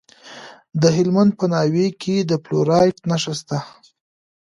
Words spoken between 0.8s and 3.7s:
د هلمند په ناوې کې د فلورایټ نښې شته.